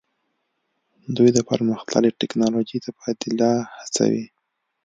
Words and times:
دوی 1.15 1.29
د 1.33 1.39
پرمختللې 1.49 2.11
ټیکنالوژۍ 2.19 2.77
تبادله 2.85 3.51
هڅوي 3.77 4.25